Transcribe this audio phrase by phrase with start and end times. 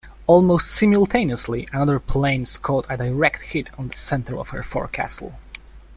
[0.25, 5.37] Almost simultaneously another plane scored a direct hit on the center of her forecastle.